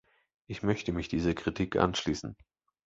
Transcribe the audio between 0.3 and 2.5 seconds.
Ich möchte mich dieser Kritik anschließen.